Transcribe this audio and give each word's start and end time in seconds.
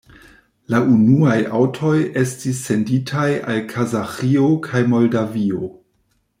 La 0.73 0.77
unuaj 0.93 1.35
aŭtoj 1.59 1.93
estis 2.23 2.63
senditaj 2.71 3.29
al 3.53 3.63
Kazaĥio 3.75 4.51
kaj 4.69 4.85
Moldavio. 4.97 5.73